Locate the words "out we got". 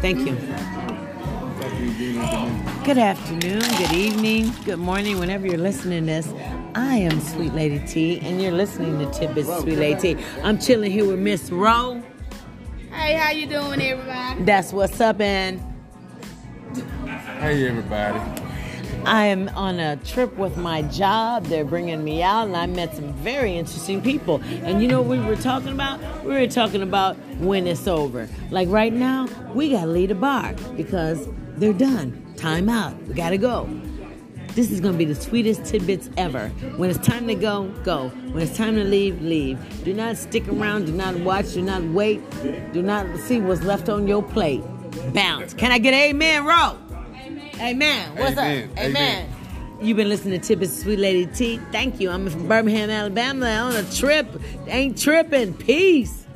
32.68-33.30